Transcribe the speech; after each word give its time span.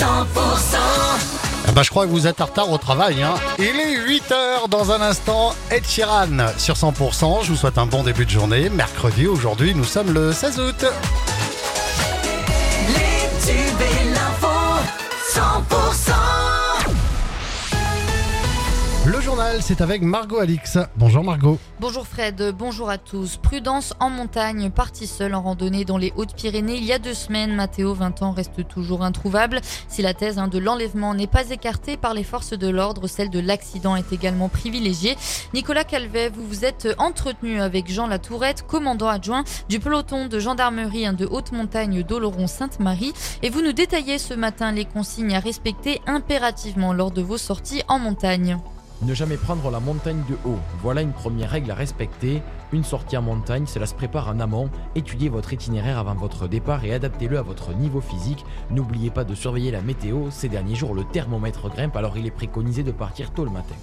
Ah 0.00 1.72
bah, 1.74 1.82
je 1.82 1.90
crois 1.90 2.06
que 2.06 2.10
vous 2.10 2.26
êtes 2.26 2.40
en 2.40 2.46
retard 2.46 2.70
au 2.70 2.78
travail. 2.78 3.22
Hein. 3.22 3.34
Il 3.58 3.64
est 3.64 3.96
8h 3.96 4.68
dans 4.68 4.92
un 4.92 5.00
instant. 5.00 5.54
Ed 5.70 5.84
Sheeran 5.84 6.52
sur 6.56 6.74
100%. 6.74 7.44
Je 7.44 7.50
vous 7.50 7.56
souhaite 7.56 7.78
un 7.78 7.86
bon 7.86 8.04
début 8.04 8.24
de 8.24 8.30
journée. 8.30 8.68
Mercredi, 8.70 9.26
aujourd'hui, 9.26 9.74
nous 9.74 9.84
sommes 9.84 10.12
le 10.12 10.32
16 10.32 10.60
août. 10.60 10.84
Les 12.88 13.28
tubes 13.44 14.07
C'est 19.60 19.80
avec 19.80 20.02
Margot 20.02 20.38
Alix. 20.38 20.78
Bonjour 20.96 21.24
Margot. 21.24 21.58
Bonjour 21.80 22.06
Fred, 22.06 22.54
bonjour 22.56 22.88
à 22.90 22.96
tous. 22.96 23.36
Prudence 23.36 23.92
en 23.98 24.08
montagne, 24.08 24.70
parti 24.70 25.06
seul 25.06 25.34
en 25.34 25.42
randonnée 25.42 25.84
dans 25.84 25.98
les 25.98 26.12
Hautes-Pyrénées 26.16 26.76
il 26.76 26.84
y 26.84 26.92
a 26.92 26.98
deux 26.98 27.14
semaines. 27.14 27.54
Mathéo, 27.54 27.92
20 27.92 28.22
ans, 28.22 28.32
reste 28.32 28.66
toujours 28.68 29.02
introuvable. 29.02 29.60
Si 29.88 30.00
la 30.00 30.14
thèse 30.14 30.38
hein, 30.38 30.48
de 30.48 30.58
l'enlèvement 30.58 31.12
n'est 31.12 31.26
pas 31.26 31.50
écartée 31.50 31.96
par 31.96 32.14
les 32.14 32.22
forces 32.24 32.52
de 32.52 32.68
l'ordre, 32.68 33.08
celle 33.08 33.30
de 33.30 33.40
l'accident 33.40 33.96
est 33.96 34.12
également 34.12 34.48
privilégiée. 34.48 35.16
Nicolas 35.52 35.84
Calvet, 35.84 36.30
vous 36.30 36.46
vous 36.46 36.64
êtes 36.64 36.88
entretenu 36.98 37.60
avec 37.60 37.90
Jean 37.90 38.06
Latourette, 38.06 38.64
commandant 38.66 39.08
adjoint 39.08 39.44
du 39.68 39.80
peloton 39.80 40.26
de 40.26 40.38
gendarmerie 40.38 41.06
hein, 41.06 41.12
de 41.12 41.26
haute 41.26 41.52
montagne 41.52 42.02
d'Oloron-Sainte-Marie. 42.04 43.12
Et 43.42 43.50
vous 43.50 43.62
nous 43.62 43.72
détaillez 43.72 44.18
ce 44.18 44.34
matin 44.34 44.72
les 44.72 44.84
consignes 44.84 45.34
à 45.34 45.40
respecter 45.40 46.00
impérativement 46.06 46.92
lors 46.92 47.10
de 47.10 47.22
vos 47.22 47.38
sorties 47.38 47.82
en 47.88 47.98
montagne. 47.98 48.58
Ne 49.00 49.14
jamais 49.14 49.36
prendre 49.36 49.70
la 49.70 49.78
montagne 49.78 50.24
de 50.28 50.34
haut. 50.44 50.58
Voilà 50.82 51.02
une 51.02 51.12
première 51.12 51.50
règle 51.50 51.70
à 51.70 51.74
respecter. 51.76 52.42
Une 52.72 52.82
sortie 52.82 53.16
en 53.16 53.22
montagne, 53.22 53.66
cela 53.66 53.86
se 53.86 53.94
prépare 53.94 54.28
en 54.28 54.40
amont. 54.40 54.70
Étudiez 54.96 55.28
votre 55.28 55.52
itinéraire 55.52 55.98
avant 55.98 56.14
votre 56.14 56.48
départ 56.48 56.84
et 56.84 56.92
adaptez-le 56.92 57.38
à 57.38 57.42
votre 57.42 57.72
niveau 57.74 58.00
physique. 58.00 58.44
N'oubliez 58.72 59.10
pas 59.10 59.22
de 59.22 59.36
surveiller 59.36 59.70
la 59.70 59.82
météo. 59.82 60.30
Ces 60.32 60.48
derniers 60.48 60.74
jours, 60.74 60.94
le 60.94 61.04
thermomètre 61.04 61.70
grimpe, 61.70 61.96
alors 61.96 62.18
il 62.18 62.26
est 62.26 62.32
préconisé 62.32 62.82
de 62.82 62.90
partir 62.90 63.30
tôt 63.30 63.44
le 63.44 63.52
matin. 63.52 63.76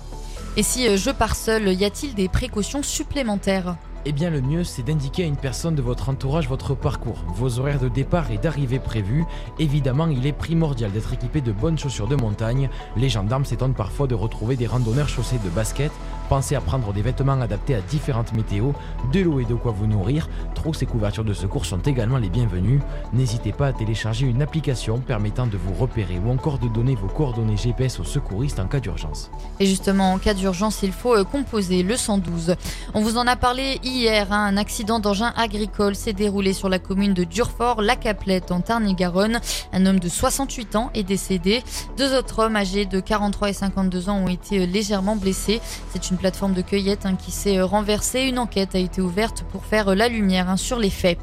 Et 0.58 0.64
si 0.64 0.86
euh, 0.86 0.98
je 0.98 1.12
pars 1.12 1.38
seul, 1.38 1.70
y 1.74 1.86
a-t-il 1.86 2.14
des 2.14 2.28
précautions 2.28 2.84
supplémentaires? 2.84 3.78
Eh 4.08 4.12
bien, 4.12 4.30
le 4.30 4.40
mieux, 4.40 4.64
c'est 4.64 4.84
d'indiquer 4.84 5.24
à 5.24 5.26
une 5.26 5.36
personne 5.36 5.74
de 5.74 5.82
votre 5.82 6.10
entourage 6.10 6.48
votre 6.48 6.76
parcours, 6.76 7.24
vos 7.28 7.58
horaires 7.58 7.80
de 7.80 7.88
départ 7.88 8.30
et 8.30 8.38
d'arrivée 8.38 8.78
prévus. 8.78 9.26
Évidemment, 9.58 10.06
il 10.06 10.28
est 10.28 10.32
primordial 10.32 10.92
d'être 10.92 11.12
équipé 11.14 11.42
de 11.42 11.52
bonnes 11.52 11.80
chaussures 11.80 12.08
de 12.08 12.16
montagne. 12.16 12.70
Les 12.98 13.10
gendarmes 13.10 13.46
s'étonnent 13.46 13.74
parfois 13.74 14.06
de 14.06 14.14
retrouver 14.14 14.58
des 14.58 14.68
randonneurs 14.68 15.10
chaussés 15.10 15.40
de 15.44 15.50
baskets. 15.50 15.92
Pensez 16.30 16.56
à 16.56 16.62
prendre 16.62 16.94
des 16.94 17.02
vêtements 17.02 17.42
adaptés 17.42 17.74
à 17.74 17.82
différentes 17.82 18.34
météos, 18.34 18.76
de 19.12 19.22
l'eau 19.22 19.40
et 19.40 19.46
de 19.46 19.56
quoi 19.56 19.72
vous 19.72 19.88
nourrir. 19.88 20.30
Trousses 20.54 20.84
et 20.84 20.86
couvertures 20.86 21.24
de 21.24 21.34
secours 21.34 21.66
sont 21.66 21.80
également 21.80 22.20
les 22.20 22.30
bienvenus. 22.30 22.82
N'hésitez 23.12 23.54
pas 23.54 23.68
à 23.68 23.74
télécharger 23.74 24.28
une 24.28 24.44
application 24.44 25.00
permettant 25.00 25.48
de 25.48 25.58
vous 25.58 25.74
repérer 25.74 26.20
ou 26.24 26.30
encore 26.30 26.60
de 26.60 26.68
donner 26.68 26.94
vos 26.94 27.08
coordonnées 27.08 27.58
GPS 27.58 28.00
aux 28.00 28.04
secouristes 28.04 28.60
en 28.60 28.68
cas 28.68 28.80
d'urgence. 28.80 29.32
Et 29.60 29.66
justement, 29.66 30.14
en 30.14 30.20
cas 30.20 30.36
d'urgence, 30.36 30.84
il 30.84 30.92
faut 30.92 31.16
euh, 31.16 31.24
composer 31.24 31.82
le 31.82 31.98
112. 31.98 32.56
On 32.94 33.02
vous 33.02 33.18
en 33.18 33.26
a 33.26 33.36
parlé. 33.36 33.80
Hein, 34.04 34.28
un 34.30 34.58
accident 34.58 35.00
d'engin 35.00 35.34
agricole 35.38 35.96
s'est 35.96 36.14
déroulé 36.14 36.54
sur 36.54 36.68
la 36.68 36.80
commune 36.80 37.14
de 37.14 37.24
Durfort, 37.24 37.82
la 37.82 37.96
Caplette, 37.96 38.52
en 38.52 38.60
Tarn-et-Garonne. 38.60 39.40
Un 39.72 39.86
homme 39.86 40.00
de 40.00 40.10
68 40.10 40.76
ans 40.76 40.92
est 40.94 41.04
décédé. 41.04 41.64
Deux 41.98 42.14
autres 42.14 42.40
hommes 42.40 42.56
âgés 42.56 42.86
de 42.86 43.00
43 43.00 43.50
et 43.50 43.54
52 43.54 44.10
ans 44.10 44.18
ont 44.18 44.28
été 44.28 44.66
légèrement 44.68 45.16
blessés. 45.16 45.62
C'est 45.94 46.10
une 46.10 46.18
plateforme 46.18 46.54
de 46.54 46.62
cueillette 46.62 47.06
hein, 47.06 47.16
qui 47.16 47.32
s'est 47.32 47.62
renversée. 47.62 48.24
Une 48.24 48.40
enquête 48.40 48.76
a 48.76 48.80
été 48.80 49.02
ouverte 49.02 49.46
pour 49.52 49.64
faire 49.64 49.96
la 49.96 50.10
lumière 50.10 50.50
hein, 50.50 50.58
sur 50.58 50.78
les 50.78 50.90
faits. 50.90 51.18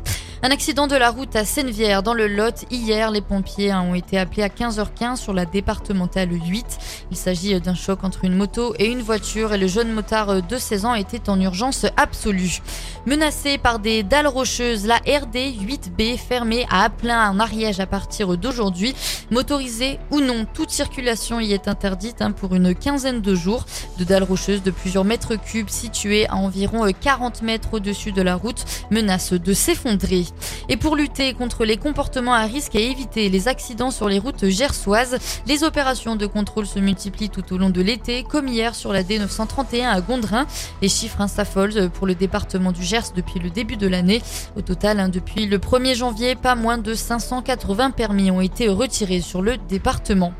Un 0.44 0.50
accident 0.50 0.88
de 0.88 0.96
la 0.96 1.10
route 1.10 1.36
à 1.36 1.44
Sennevière 1.44 2.02
dans 2.02 2.14
le 2.14 2.26
Lot. 2.26 2.64
Hier, 2.68 3.12
les 3.12 3.20
pompiers 3.20 3.70
hein, 3.70 3.82
ont 3.82 3.94
été 3.94 4.18
appelés 4.18 4.42
à 4.42 4.48
15h15 4.48 5.14
sur 5.14 5.32
la 5.32 5.46
départementale 5.46 6.30
8. 6.32 6.66
Il 7.12 7.16
s'agit 7.16 7.60
d'un 7.60 7.76
choc 7.76 8.02
entre 8.02 8.24
une 8.24 8.34
moto 8.34 8.74
et 8.76 8.86
une 8.86 9.02
voiture 9.02 9.54
et 9.54 9.58
le 9.58 9.68
jeune 9.68 9.92
motard 9.92 10.42
de 10.42 10.56
16 10.56 10.84
ans 10.84 10.94
était 10.96 11.30
en 11.30 11.40
urgence 11.40 11.86
absolue. 11.96 12.58
Menacé 13.06 13.56
par 13.56 13.78
des 13.78 14.02
dalles 14.02 14.27
rocheuses, 14.27 14.84
la 14.84 14.96
RD 14.96 15.36
8B 15.36 16.18
fermée 16.18 16.67
à 16.70 16.90
plein 16.90 17.30
en 17.30 17.38
Ariège 17.38 17.78
à 17.78 17.86
partir 17.86 18.36
d'aujourd'hui. 18.36 18.96
Motorisée 19.30 20.00
ou 20.11 20.20
non, 20.20 20.44
toute 20.52 20.70
circulation 20.70 21.38
y 21.38 21.52
est 21.52 21.68
interdite 21.68 22.20
hein, 22.20 22.33
pour 22.33 22.56
une 22.56 22.74
quinzaine 22.74 23.20
de 23.20 23.36
jours. 23.36 23.64
De 23.96 24.02
dalles 24.02 24.24
rocheuses 24.24 24.64
de 24.64 24.72
plusieurs 24.72 25.05
mètres 25.05 25.36
cubes 25.36 25.70
situées 25.70 26.28
à 26.28 26.34
environ 26.34 26.84
40 26.92 27.42
mètres 27.42 27.74
au-dessus 27.74 28.11
de 28.11 28.22
la 28.22 28.34
route 28.34 28.64
menacent 28.90 29.34
de 29.34 29.52
s'effondrer. 29.52 30.31
Et 30.68 30.76
pour 30.76 30.96
lutter 30.96 31.34
contre 31.34 31.64
les 31.64 31.76
comportements 31.76 32.34
à 32.34 32.44
risque 32.44 32.74
et 32.74 32.90
éviter 32.90 33.28
les 33.28 33.48
accidents 33.48 33.90
sur 33.90 34.08
les 34.08 34.18
routes 34.18 34.48
gersoises, 34.48 35.18
les 35.46 35.64
opérations 35.64 36.16
de 36.16 36.26
contrôle 36.26 36.66
se 36.66 36.78
multiplient 36.78 37.30
tout 37.30 37.52
au 37.52 37.58
long 37.58 37.70
de 37.70 37.80
l'été, 37.82 38.24
comme 38.24 38.48
hier 38.48 38.74
sur 38.74 38.92
la 38.92 39.02
D931 39.02 39.88
à 39.88 40.00
Gondrin. 40.00 40.46
Les 40.80 40.88
chiffres 40.88 41.26
s'affolent 41.28 41.90
pour 41.90 42.06
le 42.06 42.14
département 42.14 42.72
du 42.72 42.82
Gers 42.82 43.12
depuis 43.14 43.40
le 43.40 43.50
début 43.50 43.76
de 43.76 43.86
l'année. 43.86 44.22
Au 44.56 44.62
total, 44.62 45.00
hein, 45.00 45.08
depuis 45.08 45.46
le 45.46 45.58
1er 45.58 45.94
janvier, 45.94 46.34
pas 46.34 46.54
moins 46.54 46.78
de 46.78 46.94
580 46.94 47.90
permis 47.90 48.30
ont 48.30 48.40
été 48.40 48.68
retirés 48.68 49.20
sur 49.20 49.42
le 49.42 49.56
département. 49.56 50.32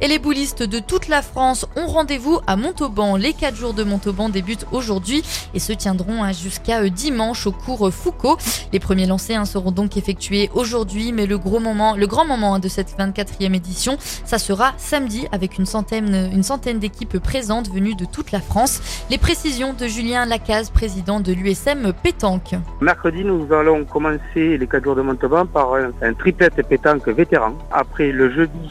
Et 0.00 0.08
les 0.08 0.18
boulistes 0.18 0.62
de 0.62 0.78
toute 0.78 1.08
la 1.08 1.22
France 1.22 1.66
ont 1.76 1.86
rendez-vous 1.86 2.40
à 2.46 2.56
Montauban. 2.56 3.16
Les 3.16 3.32
4 3.32 3.56
jours 3.56 3.74
de 3.74 3.84
Montauban 3.84 4.28
débutent 4.28 4.66
aujourd'hui 4.72 5.22
et 5.54 5.58
se 5.58 5.72
tiendront 5.72 6.22
hein, 6.22 6.32
jusqu'à 6.32 6.80
euh, 6.80 6.88
dimanche 6.88 7.46
au 7.46 7.52
cours 7.52 7.92
Foucault. 7.92 8.38
Les 8.72 8.80
premiers 8.80 9.06
seront 9.44 9.72
donc 9.72 9.96
effectués 9.96 10.50
aujourd'hui, 10.54 11.12
mais 11.12 11.26
le 11.26 11.36
gros 11.36 11.58
moment, 11.58 11.96
le 11.96 12.06
grand 12.06 12.24
moment 12.24 12.54
hein, 12.54 12.58
de 12.60 12.68
cette 12.68 12.96
24e 12.96 13.54
édition, 13.54 13.96
ça 13.98 14.38
sera 14.38 14.72
samedi 14.76 15.26
avec 15.32 15.58
une 15.58 15.66
centaine, 15.66 16.30
une 16.32 16.44
centaine 16.44 16.78
d'équipes 16.78 17.18
présentes 17.18 17.68
venues 17.68 17.96
de 17.96 18.04
toute 18.04 18.30
la 18.30 18.40
France. 18.40 19.04
Les 19.10 19.18
précisions 19.18 19.72
de 19.72 19.86
Julien 19.86 20.26
Lacaze, 20.26 20.70
président 20.70 21.18
de 21.18 21.32
l'USM 21.32 21.92
Pétanque. 22.02 22.54
Mercredi, 22.80 23.24
nous 23.24 23.52
allons 23.52 23.84
commencer 23.84 24.56
les 24.56 24.66
4 24.66 24.84
jours 24.84 24.94
de 24.94 25.02
Montauban 25.02 25.46
par 25.46 25.74
un, 25.74 25.90
un 26.02 26.14
triplette 26.14 26.62
pétanque 26.68 27.08
vétéran. 27.08 27.54
Après 27.72 28.12
le 28.12 28.30
jeudi, 28.30 28.70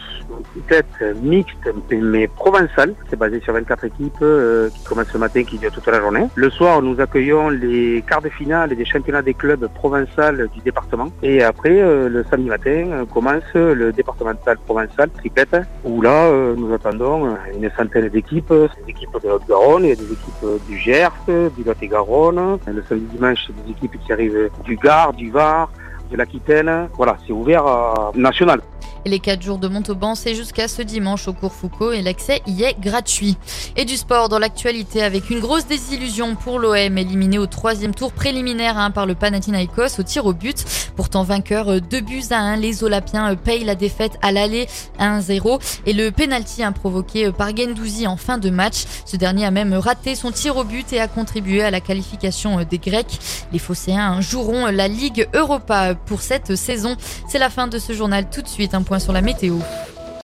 triplette 0.54 1.16
mixte 1.22 1.70
mais 1.92 2.28
provençale. 2.28 2.94
C'est 3.10 3.18
basé 3.18 3.40
sur 3.42 3.54
24 3.54 3.86
équipes 3.86 4.14
euh, 4.22 4.70
qui 4.70 4.84
commencent 4.84 5.12
ce 5.12 5.18
matin, 5.18 5.44
qui 5.44 5.58
durent 5.58 5.72
toute 5.72 5.88
la 5.88 6.00
journée. 6.00 6.28
Le 6.36 6.50
soir, 6.50 6.82
nous 6.82 7.00
accueillons 7.00 7.50
les 7.50 8.04
quarts 8.08 8.22
de 8.22 8.30
finale 8.30 8.76
des 8.76 8.86
championnats 8.86 9.22
des 9.22 9.34
clubs 9.34 9.68
provençal 9.74 10.48
du 10.54 10.62
département. 10.62 11.10
Et 11.22 11.44
après, 11.44 11.82
euh, 11.82 12.10
le 12.10 12.24
samedi 12.30 12.50
matin, 12.50 12.88
euh, 12.92 13.06
commence 13.06 13.44
le 13.54 13.92
départemental 13.92 14.58
provençal 14.66 15.10
triplette, 15.10 15.58
où 15.84 16.02
là, 16.02 16.32
nous 16.56 16.74
attendons 16.74 17.36
une 17.54 17.70
centaine 17.78 18.10
d'équipes. 18.10 18.54
Des 18.54 18.92
équipes 18.92 19.18
de 19.24 19.30
Haute-Garonne, 19.30 19.84
il 19.84 19.90
y 19.90 19.92
a 19.92 19.96
des 19.96 20.04
équipes 20.04 20.68
du 20.68 20.78
Gers, 20.78 21.12
du 21.28 21.64
Lot-et-Garonne. 21.64 22.60
Le 22.68 22.84
samedi 22.88 23.06
dimanche, 23.06 23.40
c'est 23.48 23.66
des 23.66 23.72
équipes 23.72 24.00
qui 24.06 24.14
arrivent 24.14 24.50
du 24.64 24.76
Gard, 24.78 25.14
du 25.14 25.32
Var, 25.32 25.70
de 26.14 26.18
l'Aquitaine. 26.18 26.90
Voilà, 26.96 27.18
c'est 27.26 27.34
ouvert 27.34 27.66
à 27.66 28.12
national. 28.16 28.62
Les 29.06 29.20
4 29.20 29.42
jours 29.42 29.58
de 29.58 29.68
Montauban, 29.68 30.16
c'est 30.16 30.34
jusqu'à 30.34 30.70
ce 30.70 30.82
dimanche 30.82 31.28
au 31.28 31.34
cours 31.34 31.52
Foucault 31.52 31.92
et 31.92 32.02
l'accès 32.02 32.42
y 32.48 32.64
est 32.64 32.80
gratuit. 32.80 33.36
Et 33.76 33.84
du 33.84 33.98
sport 33.98 34.30
dans 34.30 34.40
l'actualité 34.40 35.04
avec 35.04 35.30
une 35.30 35.42
grosse 35.42 35.68
désillusion 35.68 36.36
pour 36.36 36.58
l'OM, 36.58 36.98
éliminé 36.98 37.38
au 37.38 37.46
troisième 37.46 37.94
tour 37.94 38.14
préliminaire 38.14 38.78
hein, 38.78 38.92
par 38.92 39.06
le 39.06 39.14
Panathinaikos 39.14 40.00
au 40.00 40.04
tir 40.04 40.26
au 40.26 40.32
but. 40.32 40.64
Pourtant 40.96 41.24
vainqueur 41.24 41.82
2 41.82 42.00
buts 42.00 42.24
à 42.32 42.38
1, 42.38 42.56
les 42.56 42.86
Olapiens 42.86 43.32
euh, 43.32 43.36
payent 43.36 43.66
la 43.66 43.76
défaite 43.76 44.18
à 44.22 44.32
l'aller 44.32 44.68
1-0 45.00 45.60
et 45.86 45.92
le 45.92 46.12
penalty 46.12 46.64
hein, 46.64 46.72
provoqué 46.72 47.26
euh, 47.26 47.32
par 47.34 47.54
Gendouzi 47.54 48.08
en 48.08 48.16
fin 48.16 48.38
de 48.38 48.50
match. 48.50 48.86
Ce 49.06 49.18
dernier 49.18 49.46
a 49.46 49.52
même 49.52 49.74
raté 49.74 50.16
son 50.16 50.32
tir 50.32 50.56
au 50.56 50.64
but 50.64 50.94
et 50.94 51.02
a 51.02 51.10
contribué 51.10 51.62
à 51.62 51.72
la 51.72 51.82
qualification 51.82 52.60
euh, 52.60 52.64
des 52.64 52.78
Grecs. 52.78 53.20
Les 53.52 53.60
Phocéens 53.60 54.14
hein, 54.14 54.22
joueront 54.22 54.68
la 54.68 54.88
Ligue 54.88 55.28
Europa 55.34 55.94
pour 56.06 56.22
cette 56.22 56.56
saison. 56.56 56.96
C'est 57.28 57.40
la 57.40 57.50
fin 57.50 57.68
de 57.68 57.80
ce 57.80 57.94
journal. 57.94 58.30
Tout 58.30 58.42
de 58.42 58.48
suite, 58.48 58.74
un 58.74 58.84
point 58.84 59.00
sur 59.00 59.14
la 59.14 59.22
météo. 59.22 59.58